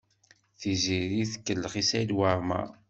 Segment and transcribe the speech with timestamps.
[0.59, 2.67] Tiziri tkellex i Saɛid Waɛmaṛ.